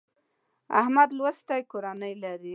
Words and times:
احمد 0.79 1.09
لوستې 1.17 1.57
کورنۍ 1.71 2.13
لري. 2.23 2.49